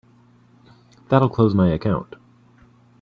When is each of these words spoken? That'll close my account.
That'll 1.09 1.29
close 1.29 1.53
my 1.53 1.69
account. 1.69 2.15